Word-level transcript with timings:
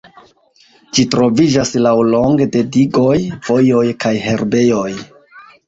Ĝi 0.97 1.05
troviĝas 1.15 1.73
laŭlonge 1.87 2.49
de 2.57 2.63
digoj, 2.79 3.13
vojoj 3.53 3.87
kaj 4.07 4.17
herbejoj. 4.27 4.91